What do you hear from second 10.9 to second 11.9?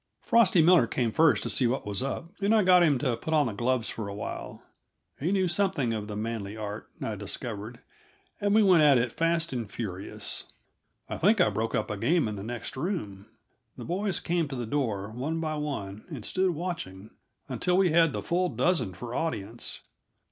I think I broke